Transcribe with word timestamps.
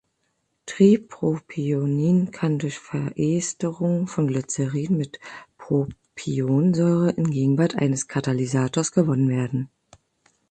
Tripropionin 0.65 2.31
kann 2.31 2.57
durch 2.57 2.79
Veresterung 2.79 4.07
von 4.07 4.25
Glycerin 4.25 4.97
mit 4.97 5.19
Propionsäure 5.59 7.11
in 7.11 7.29
Gegenwart 7.29 7.75
eines 7.75 8.07
Katalysators 8.07 8.93
gewonnen 8.93 9.29
werden. 9.29 9.69